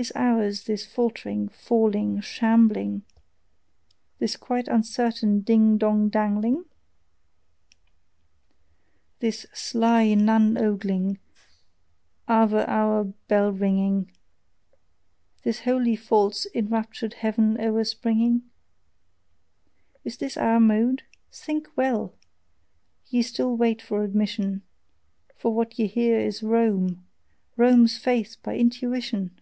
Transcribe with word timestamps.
Is 0.00 0.12
ours 0.14 0.62
this 0.62 0.86
faltering, 0.86 1.48
falling, 1.48 2.20
shambling, 2.20 3.02
This 4.20 4.36
quite 4.36 4.68
uncertain 4.68 5.40
ding 5.40 5.76
dong 5.76 6.08
dangling? 6.08 6.66
This 9.18 9.44
sly 9.52 10.14
nun 10.14 10.56
ogling, 10.56 11.18
Ave 12.28 12.64
hour 12.68 13.12
bell 13.26 13.50
ringing, 13.50 14.12
This 15.42 15.62
wholly 15.62 15.96
false 15.96 16.46
enraptured 16.54 17.14
heaven 17.14 17.58
o'erspringing? 17.60 18.42
Is 20.04 20.18
this 20.18 20.36
our 20.36 20.60
mode? 20.60 21.02
Think 21.32 21.66
well! 21.76 22.14
ye 23.08 23.20
still 23.22 23.56
wait 23.56 23.82
for 23.82 24.04
admission 24.04 24.62
For 25.34 25.52
what 25.52 25.76
ye 25.76 25.88
hear 25.88 26.20
is 26.20 26.40
ROME 26.40 27.04
ROME'S 27.56 27.98
FAITH 27.98 28.36
BY 28.44 28.54
INTUITION! 28.54 29.40